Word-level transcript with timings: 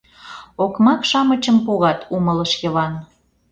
—Окмак-шамычым 0.63 1.57
погат,— 1.65 1.99
умылыш 2.15 2.51
Йыван. 2.61 2.93